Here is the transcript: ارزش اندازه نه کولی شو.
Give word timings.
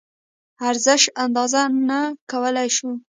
ارزش 0.67 1.03
اندازه 1.23 1.63
نه 1.87 1.99
کولی 2.29 2.69
شو. 2.75 2.89